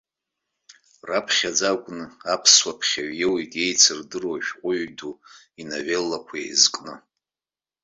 Раԥхьаӡа 1.07 1.67
акәны 1.73 2.05
аԥсуа 2.33 2.79
ԥхьаҩ 2.79 3.11
иоуит 3.21 3.51
еицырдыруа 3.63 4.35
ашәҟәыҩҩы 4.39 4.95
ду 4.97 5.13
иновеллақәа 5.61 6.35
еизакны. 6.39 6.93